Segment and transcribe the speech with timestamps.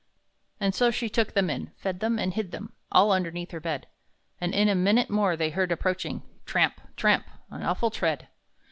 [0.59, 3.85] And so she took them in, fed them, and hid them All underneath her bed;
[4.39, 6.81] And in a minute more they heard approaching, Tramp!
[6.97, 7.27] tramp!
[7.51, 8.27] an awful tread!